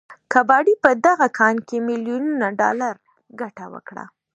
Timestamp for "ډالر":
2.59-2.95